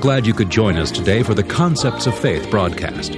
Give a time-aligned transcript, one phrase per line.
[0.00, 3.12] glad you could join us today for the Concepts of Faith broadcast.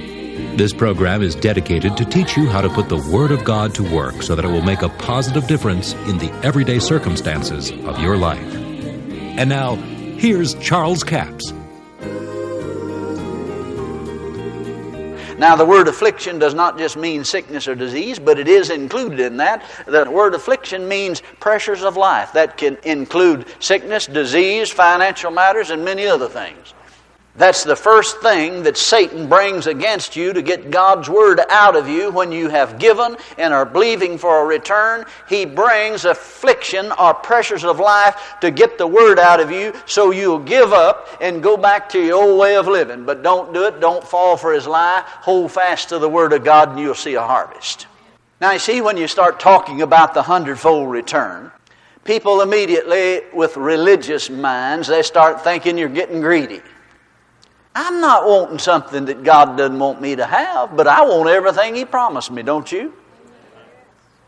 [0.57, 3.83] This program is dedicated to teach you how to put the Word of God to
[3.83, 8.17] work so that it will make a positive difference in the everyday circumstances of your
[8.17, 8.55] life.
[8.55, 11.53] And now, here's Charles Capps.
[15.41, 19.19] Now, the word affliction does not just mean sickness or disease, but it is included
[19.19, 19.65] in that.
[19.87, 22.31] The word affliction means pressures of life.
[22.33, 26.75] That can include sickness, disease, financial matters, and many other things.
[27.35, 31.87] That's the first thing that Satan brings against you to get God's Word out of
[31.87, 35.05] you when you have given and are believing for a return.
[35.29, 40.11] He brings affliction or pressures of life to get the Word out of you so
[40.11, 43.05] you'll give up and go back to your old way of living.
[43.05, 43.79] But don't do it.
[43.79, 45.03] Don't fall for his lie.
[45.05, 47.87] Hold fast to the Word of God and you'll see a harvest.
[48.41, 51.51] Now, you see, when you start talking about the hundredfold return,
[52.03, 56.61] people immediately, with religious minds, they start thinking you're getting greedy.
[57.73, 61.75] I'm not wanting something that God doesn't want me to have, but I want everything
[61.75, 62.93] He promised me, don't you?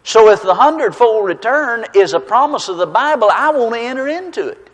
[0.04, 4.08] So if the hundredfold return is a promise of the Bible, I want to enter
[4.08, 4.70] into it.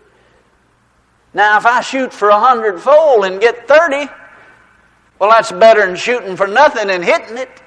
[1.34, 4.08] Now, if I shoot for a hundredfold and get 30,
[5.20, 7.62] well, that's better than shooting for nothing and hitting it.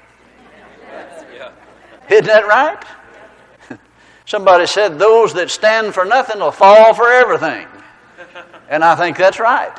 [2.09, 2.83] Isn't that right?
[4.25, 7.67] Somebody said, Those that stand for nothing will fall for everything.
[8.69, 9.71] And I think that's right.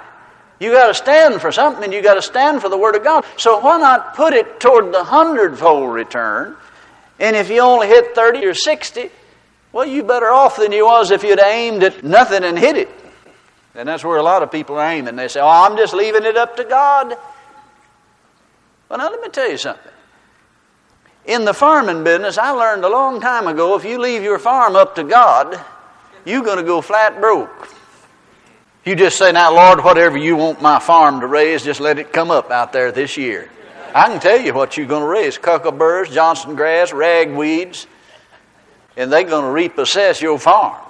[0.65, 3.05] You got to stand for something and you got to stand for the Word of
[3.05, 3.27] God.
[3.37, 6.57] So why not put it toward the hundredfold return?
[7.21, 9.11] And if you only hit 30 or 60,
[9.73, 12.89] well, you better off than you was if you'd aimed at nothing and hit it.
[13.75, 15.17] And that's where a lot of people are aiming.
[15.17, 17.15] They say, oh, I'm just leaving it up to God.
[18.89, 19.93] Well, now let me tell you something.
[21.27, 24.77] In the farming business, I learned a long time ago if you leave your farm
[24.77, 25.63] up to God,
[26.25, 27.69] you're going to go flat broke.
[28.85, 32.13] You just say, now, Lord, whatever you want my farm to raise, just let it
[32.13, 33.51] come up out there this year.
[33.95, 37.87] I can tell you what you're going to raise cocklebur Johnson grass, ragweeds,
[38.97, 40.81] and they're going to repossess your farm.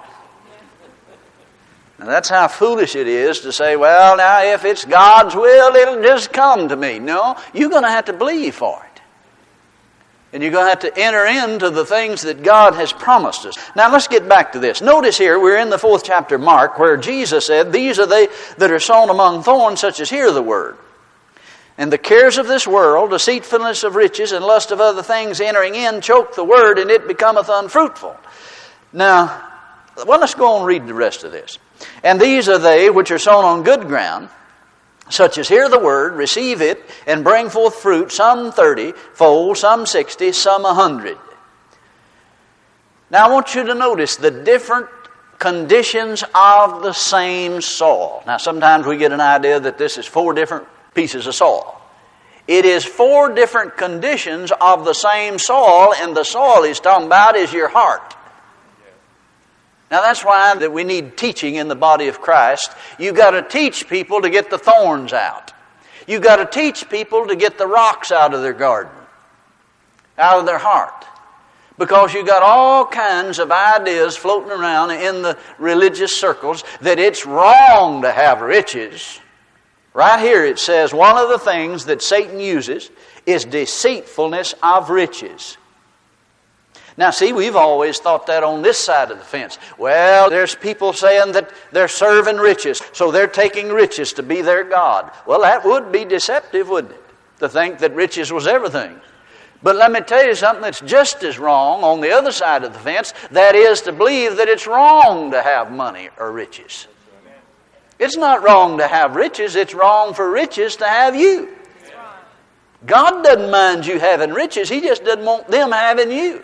[1.99, 6.03] And that's how foolish it is to say, well, now, if it's God's will, it'll
[6.03, 6.99] just come to me.
[6.99, 8.84] No, you're going to have to believe for it.
[10.33, 13.57] And you're going to have to enter into the things that God has promised us.
[13.75, 14.81] Now let's get back to this.
[14.81, 18.27] Notice here, we're in the fourth chapter Mark, where Jesus said, These are they
[18.57, 20.77] that are sown among thorns, such as hear the word.
[21.77, 25.75] And the cares of this world, deceitfulness of riches, and lust of other things entering
[25.75, 28.17] in, choke the word, and it becometh unfruitful.
[28.93, 29.41] Now,
[30.05, 31.59] well, let's go on and read the rest of this.
[32.03, 34.29] And these are they which are sown on good ground
[35.09, 39.85] such as hear the word, receive it, and bring forth fruit, some thirty fold, some
[39.85, 41.17] sixty, some a hundred.
[43.11, 44.87] Now I want you to notice the different
[45.37, 48.23] conditions of the same soil.
[48.25, 51.79] Now sometimes we get an idea that this is four different pieces of soil.
[52.47, 57.35] It is four different conditions of the same soil, and the soil he's talking about
[57.35, 58.15] is your heart.
[59.91, 62.71] Now that's why that we need teaching in the body of Christ.
[62.97, 65.53] You've got to teach people to get the thorns out.
[66.07, 68.93] You've got to teach people to get the rocks out of their garden,
[70.17, 71.05] out of their heart.
[71.77, 77.25] Because you've got all kinds of ideas floating around in the religious circles that it's
[77.25, 79.19] wrong to have riches.
[79.93, 82.91] Right here it says one of the things that Satan uses
[83.25, 85.57] is deceitfulness of riches.
[86.97, 89.59] Now, see, we've always thought that on this side of the fence.
[89.77, 94.63] Well, there's people saying that they're serving riches, so they're taking riches to be their
[94.63, 95.11] God.
[95.25, 97.01] Well, that would be deceptive, wouldn't it?
[97.39, 99.01] To think that riches was everything.
[99.61, 102.71] But let me tell you something that's just as wrong on the other side of
[102.71, 103.13] the fence.
[103.31, 106.87] That is to believe that it's wrong to have money or riches.
[107.99, 111.49] It's not wrong to have riches, it's wrong for riches to have you.
[112.85, 116.43] God doesn't mind you having riches, He just doesn't want them having you.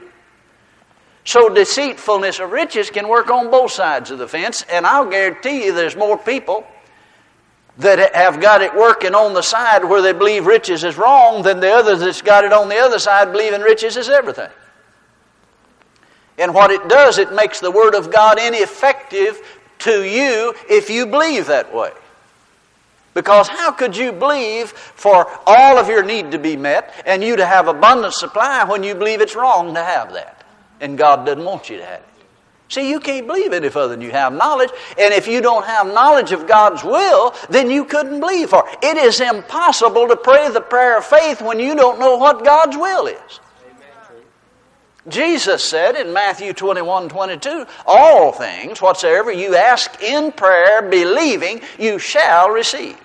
[1.24, 5.66] So deceitfulness of riches can work on both sides of the fence, and I'll guarantee
[5.66, 6.66] you there's more people
[7.78, 11.60] that have got it working on the side where they believe riches is wrong than
[11.60, 14.50] the others that's got it on the other side believing riches is everything.
[16.38, 19.42] And what it does, it makes the Word of God ineffective
[19.80, 21.92] to you if you believe that way.
[23.14, 27.36] Because how could you believe for all of your need to be met and you
[27.36, 30.41] to have abundant supply when you believe it's wrong to have that?
[30.82, 32.08] And God doesn't want you to have it.
[32.68, 34.70] See, you can't believe any further than you have knowledge.
[34.98, 38.80] And if you don't have knowledge of God's will, then you couldn't believe for it.
[38.82, 42.78] It is impossible to pray the prayer of faith when you don't know what God's
[42.78, 43.40] will is.
[45.10, 52.00] Jesus said in Matthew 21 22, All things whatsoever you ask in prayer, believing, you
[52.00, 53.00] shall receive.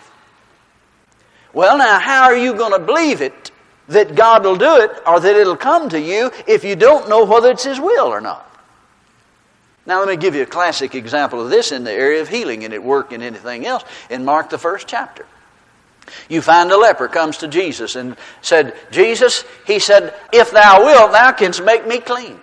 [1.53, 3.51] Well, now, how are you going to believe it
[3.89, 7.25] that God will do it or that it'll come to you if you don't know
[7.25, 8.43] whether it's His will or not?
[9.87, 12.65] Now, let me give you a classic example of this in the area of healing,
[12.65, 13.85] and it worked in anything else.
[14.11, 15.25] In Mark, the first chapter,
[16.29, 21.13] you find a leper comes to Jesus and said, Jesus, he said, if thou wilt,
[21.13, 22.41] thou canst make me clean.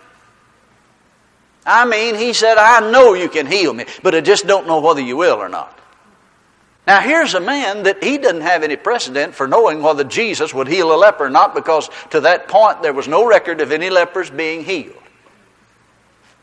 [1.65, 4.79] I mean, he said, I know you can heal me, but I just don't know
[4.79, 5.77] whether you will or not.
[6.85, 10.67] Now, here's a man that he didn't have any precedent for knowing whether Jesus would
[10.67, 13.89] heal a leper or not, because to that point there was no record of any
[13.89, 14.97] lepers being healed.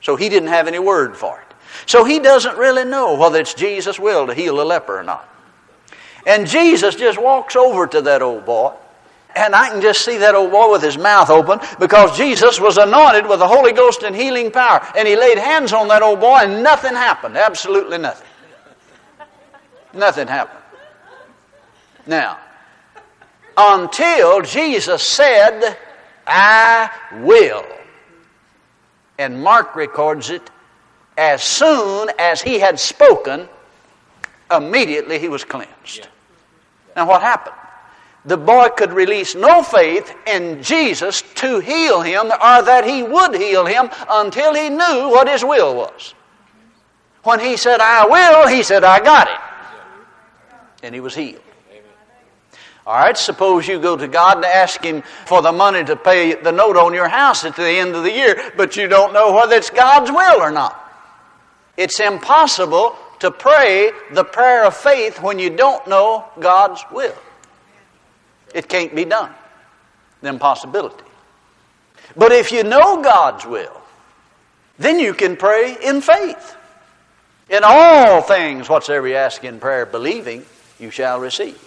[0.01, 1.55] So he didn't have any word for it.
[1.85, 5.29] So he doesn't really know whether it's Jesus' will to heal a leper or not.
[6.27, 8.73] And Jesus just walks over to that old boy.
[9.37, 12.79] And I can just see that old boy with his mouth open because Jesus was
[12.79, 14.85] anointed with the Holy Ghost and healing power.
[14.97, 17.37] And he laid hands on that old boy and nothing happened.
[17.37, 18.27] Absolutely nothing.
[19.93, 20.63] Nothing happened.
[22.07, 22.39] Now,
[23.57, 25.77] until Jesus said,
[26.27, 26.91] I
[27.21, 27.67] will.
[29.19, 30.51] And Mark records it
[31.19, 33.49] as soon as he had spoken,
[34.51, 36.09] immediately he was cleansed.
[36.97, 37.57] Now, what happened?
[38.25, 43.35] The boy could release no faith in Jesus to heal him or that he would
[43.35, 46.15] heal him until he knew what his will was.
[47.23, 49.50] When he said, I will, he said, I got it
[50.83, 51.43] and he was healed.
[52.87, 56.35] All right, suppose you go to God and ask Him for the money to pay
[56.35, 59.33] the note on your house at the end of the year, but you don't know
[59.33, 60.77] whether it's God's will or not.
[61.77, 67.17] It's impossible to pray the prayer of faith when you don't know God's will.
[68.55, 69.33] It can't be done.
[70.23, 71.05] The impossibility.
[72.17, 73.81] But if you know God's will,
[74.79, 76.57] then you can pray in faith.
[77.51, 80.45] In all things, whatsoever you ask in prayer, believing,
[80.81, 81.59] you shall receive.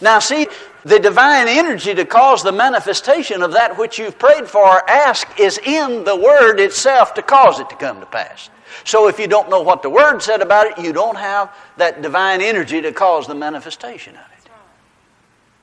[0.00, 0.46] Now, see,
[0.84, 5.38] the divine energy to cause the manifestation of that which you've prayed for or asked
[5.38, 8.48] is in the Word itself to cause it to come to pass.
[8.84, 12.00] So, if you don't know what the Word said about it, you don't have that
[12.00, 14.50] divine energy to cause the manifestation of it.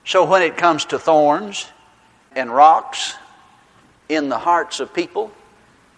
[0.05, 1.67] So, when it comes to thorns
[2.35, 3.15] and rocks
[4.09, 5.31] in the hearts of people,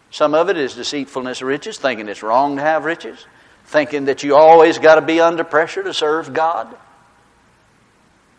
[0.09, 3.25] some of it is deceitfulness of riches, thinking it's wrong to have riches
[3.71, 6.75] thinking that you always got to be under pressure to serve God?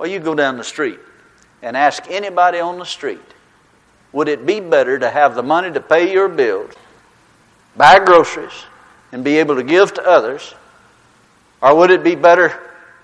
[0.03, 0.99] Well, you go down the street
[1.63, 3.21] and ask anybody on the street
[4.13, 6.73] would it be better to have the money to pay your bills,
[7.77, 8.65] buy groceries,
[9.13, 10.55] and be able to give to others?
[11.63, 12.61] Or would it be better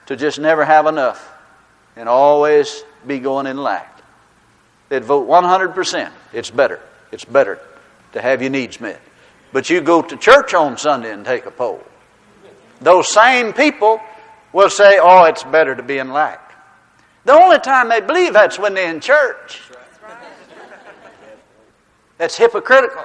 [0.07, 1.33] to just never have enough
[1.95, 4.03] and always be going in lack?
[4.89, 6.11] They'd vote 100%.
[6.33, 6.81] It's better.
[7.13, 7.61] It's better
[8.15, 9.01] to have your needs met.
[9.53, 11.81] But you go to church on Sunday and take a poll
[12.81, 14.01] those same people
[14.53, 16.48] will say, oh, it's better to be in lack.
[17.29, 19.61] The only time they believe that's when they're in church.
[22.17, 23.05] That's hypocritical.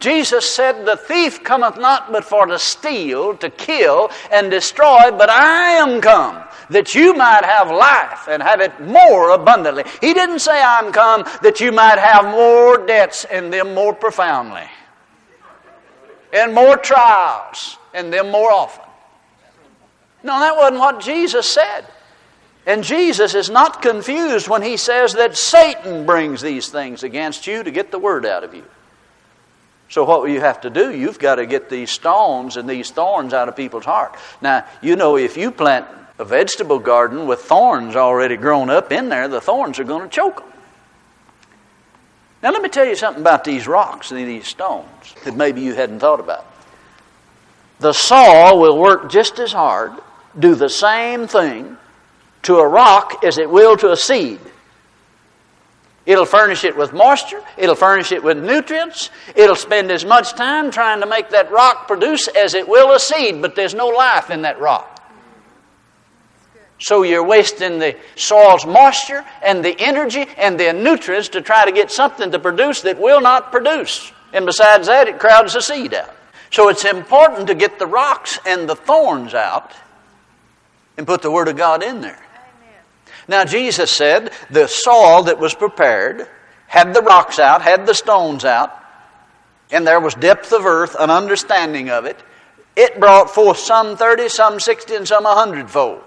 [0.00, 5.30] Jesus said, The thief cometh not but for to steal, to kill, and destroy, but
[5.30, 9.84] I am come that you might have life and have it more abundantly.
[10.02, 14.68] He didn't say, I'm come that you might have more debts and them more profoundly,
[16.34, 18.84] and more trials, and them more often.
[20.22, 21.86] No, that wasn't what Jesus said.
[22.66, 27.62] And Jesus is not confused when he says that Satan brings these things against you
[27.62, 28.64] to get the word out of you.
[29.88, 33.34] So, what you have to do, you've got to get these stones and these thorns
[33.34, 34.16] out of people's heart.
[34.40, 35.86] Now, you know, if you plant
[36.18, 40.08] a vegetable garden with thorns already grown up in there, the thorns are going to
[40.08, 40.52] choke them.
[42.42, 45.74] Now, let me tell you something about these rocks and these stones that maybe you
[45.74, 46.46] hadn't thought about
[47.82, 49.92] the saw will work just as hard,
[50.38, 51.76] do the same thing
[52.42, 54.40] to a rock as it will to a seed.
[56.04, 60.72] It'll furnish it with moisture, it'll furnish it with nutrients, it'll spend as much time
[60.72, 64.30] trying to make that rock produce as it will a seed, but there's no life
[64.30, 64.88] in that rock.
[66.78, 71.70] So you're wasting the soil's moisture and the energy and the nutrients to try to
[71.70, 74.12] get something to produce that will not produce.
[74.32, 76.12] And besides that, it crowds the seed out.
[76.50, 79.72] So it's important to get the rocks and the thorns out
[80.96, 82.20] and put the Word of God in there.
[83.28, 86.28] Now, Jesus said the soil that was prepared
[86.66, 88.70] had the rocks out, had the stones out,
[89.70, 92.18] and there was depth of earth, an understanding of it.
[92.74, 96.02] It brought forth some 30, some 60, and some 100 fold.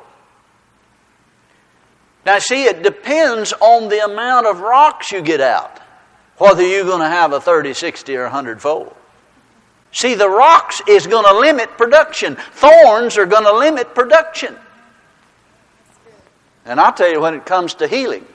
[2.25, 5.81] Now, see, it depends on the amount of rocks you get out.
[6.37, 8.95] whether you're going to have a 30, 60, or 100 fold.
[9.91, 12.35] See, the rocks is going to limit production.
[12.35, 14.57] Thorns are going to limit production.
[16.65, 18.25] And I'll tell you, when it comes to healing,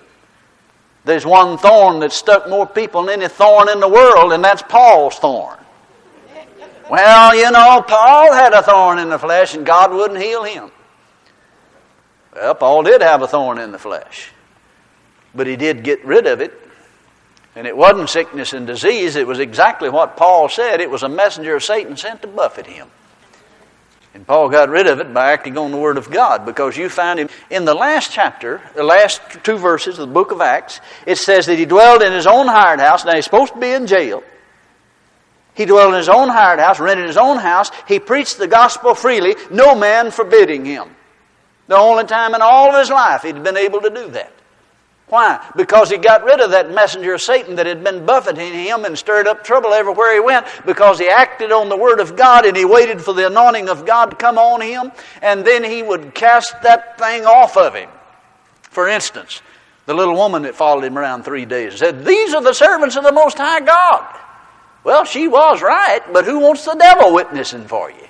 [1.05, 4.63] there's one thorn that stuck more people than any thorn in the world, and that's
[4.63, 5.59] Paul's thorn.
[6.91, 10.71] Well, you know, Paul had a thorn in the flesh, and God wouldn't heal him.
[12.35, 14.31] Well, Paul did have a thorn in the flesh,
[15.35, 16.53] but he did get rid of it.
[17.57, 20.81] And it wasn't sickness and disease, it was exactly what Paul said.
[20.81, 22.89] It was a messenger of Satan sent to buffet him.
[24.13, 26.89] And Paul got rid of it by acting on the Word of God because you
[26.89, 30.81] find him in the last chapter, the last two verses of the book of Acts,
[31.07, 33.05] it says that he dwelled in his own hired house.
[33.05, 34.25] Now he's supposed to be in jail.
[35.55, 37.71] He dwelled in his own hired house, rented his own house.
[37.87, 40.89] He preached the gospel freely, no man forbidding him.
[41.69, 44.33] The only time in all of his life he'd been able to do that.
[45.11, 45.45] Why?
[45.57, 48.97] Because he got rid of that messenger of Satan that had been buffeting him and
[48.97, 52.57] stirred up trouble everywhere he went because he acted on the Word of God and
[52.57, 56.15] he waited for the anointing of God to come on him and then he would
[56.15, 57.91] cast that thing off of him.
[58.63, 59.43] For instance,
[59.87, 63.03] the little woman that followed him around three days said, These are the servants of
[63.03, 64.17] the Most High God.
[64.85, 68.07] Well, she was right, but who wants the devil witnessing for you?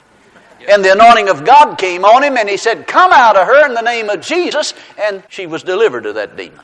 [0.68, 3.66] And the anointing of God came on him, and he said, Come out of her
[3.66, 4.74] in the name of Jesus.
[4.98, 6.60] And she was delivered of that demon.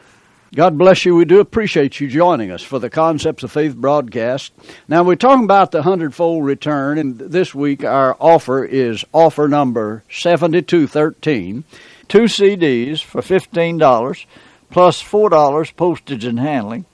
[0.54, 1.16] God bless you.
[1.16, 4.52] We do appreciate you joining us for the Concepts of Faith broadcast.
[4.86, 10.04] Now, we're talking about the hundredfold return, and this week our offer is offer number
[10.08, 11.64] 7213.
[12.08, 14.26] Two CDs for $15
[14.70, 16.84] plus $4 postage and handling,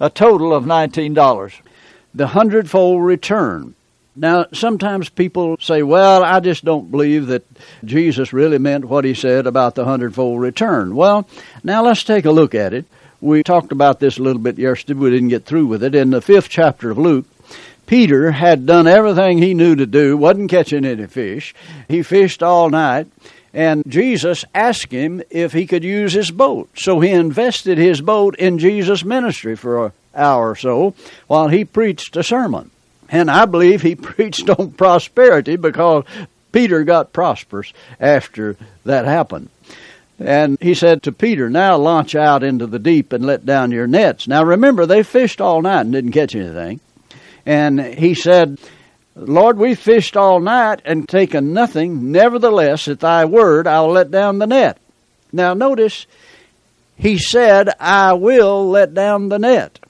[0.00, 1.52] a total of $19.
[2.14, 3.74] The hundredfold return.
[4.16, 7.44] Now, sometimes people say, well, I just don't believe that
[7.84, 10.96] Jesus really meant what he said about the hundredfold return.
[10.96, 11.28] Well,
[11.62, 12.86] now let's take a look at it.
[13.22, 14.98] We talked about this a little bit yesterday.
[14.98, 15.94] We didn't get through with it.
[15.94, 17.24] In the fifth chapter of Luke,
[17.86, 21.54] Peter had done everything he knew to do, wasn't catching any fish.
[21.86, 23.06] He fished all night,
[23.54, 26.68] and Jesus asked him if he could use his boat.
[26.74, 30.96] So he invested his boat in Jesus' ministry for an hour or so
[31.28, 32.72] while he preached a sermon.
[33.08, 36.02] And I believe he preached on prosperity because
[36.50, 39.48] Peter got prosperous after that happened.
[40.24, 43.86] And he said to Peter, Now launch out into the deep and let down your
[43.86, 44.28] nets.
[44.28, 46.80] Now remember, they fished all night and didn't catch anything.
[47.44, 48.58] And he said,
[49.16, 52.12] Lord, we fished all night and taken nothing.
[52.12, 54.78] Nevertheless, at thy word, I'll let down the net.
[55.32, 56.06] Now notice,
[56.96, 59.80] he said, I will let down the net.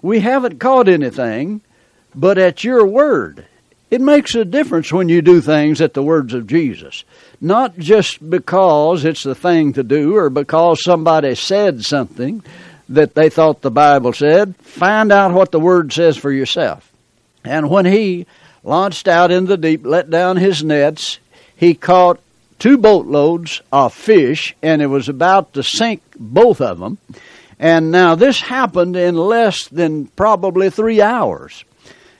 [0.00, 1.60] We haven't caught anything,
[2.14, 3.46] but at your word.
[3.92, 7.04] It makes a difference when you do things at the words of Jesus.
[7.42, 12.42] Not just because it's the thing to do or because somebody said something
[12.88, 14.56] that they thought the Bible said.
[14.56, 16.90] Find out what the Word says for yourself.
[17.44, 18.24] And when he
[18.64, 21.18] launched out in the deep, let down his nets,
[21.54, 22.18] he caught
[22.58, 26.96] two boatloads of fish, and it was about to sink both of them.
[27.58, 31.66] And now this happened in less than probably three hours.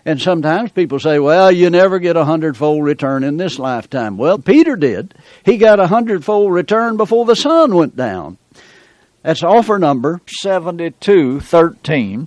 [0.04, 4.16] And sometimes people say, well, you never get a hundredfold return in this lifetime.
[4.16, 5.14] Well, Peter did.
[5.44, 8.38] He got a hundredfold return before the sun went down.
[9.22, 12.26] That's offer number 7213.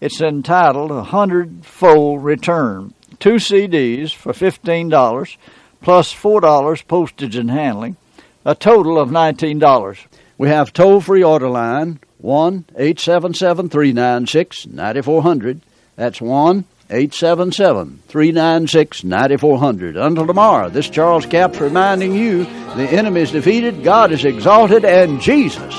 [0.00, 2.94] It's entitled A Hundredfold Return.
[3.18, 5.36] Two CDs for $15
[5.82, 7.96] plus $4 postage and handling,
[8.44, 10.06] a total of $19.
[10.38, 15.60] We have toll free order line 1 877 396 9400.
[15.96, 19.96] That's 1 877 396 9400.
[19.96, 22.44] Until tomorrow, this Charles Capps reminding you
[22.76, 25.74] the enemy is defeated, God is exalted, and Jesus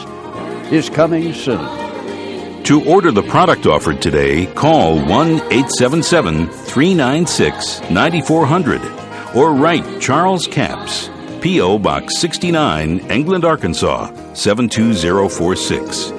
[0.71, 2.63] is coming soon.
[2.65, 8.99] To order the product offered today, call 1 877 396 9400
[9.35, 11.09] or write Charles Capps,
[11.41, 11.79] P.O.
[11.79, 16.18] Box 69, England, Arkansas 72046.